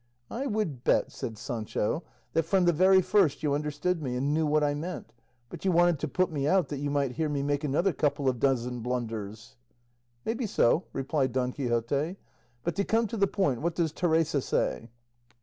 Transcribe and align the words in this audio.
"I 0.31 0.47
would 0.47 0.83
bet," 0.83 1.11
said 1.11 1.37
Sancho, 1.37 2.01
"that 2.33 2.41
from 2.45 2.65
the 2.65 2.73
very 2.73 3.03
first 3.03 3.43
you 3.43 3.53
understood 3.53 4.01
me, 4.01 4.15
and 4.15 4.33
knew 4.33 4.47
what 4.47 4.63
I 4.63 4.73
meant, 4.73 5.13
but 5.47 5.63
you 5.63 5.71
wanted 5.71 5.99
to 5.99 6.07
put 6.07 6.31
me 6.31 6.47
out 6.47 6.69
that 6.69 6.79
you 6.79 6.89
might 6.89 7.11
hear 7.17 7.29
me 7.29 7.43
make 7.43 7.63
another 7.63 7.93
couple 7.93 8.27
of 8.27 8.39
dozen 8.39 8.79
blunders." 8.79 9.57
"May 10.25 10.33
be 10.33 10.47
so," 10.47 10.85
replied 10.91 11.33
Don 11.33 11.51
Quixote; 11.51 12.17
"but 12.63 12.75
to 12.77 12.83
come 12.83 13.05
to 13.09 13.15
the 13.17 13.27
point, 13.27 13.61
what 13.61 13.75
does 13.75 13.91
Teresa 13.91 14.41
say?" 14.41 14.89